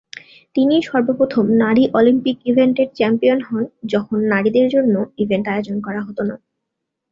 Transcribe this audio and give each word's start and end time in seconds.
তিনি 0.55 0.75
সর্বপ্রথম 0.81 1.45
নারী 1.63 1.83
অলিম্পিক 1.93 2.37
ইভেন্টের 2.45 2.87
চ্যাম্পিয়ন 2.97 3.39
হন 3.41 3.63
যখন 3.85 4.17
নারীদের 4.31 4.65
জন্য 4.69 4.95
ইভেন্ট 5.17 5.45
আয়োজন 5.47 5.77
করা 5.81 6.01
হতো 6.07 6.21
না। 6.23 6.35